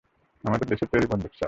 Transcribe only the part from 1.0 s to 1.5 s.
বন্দুক, স্যার।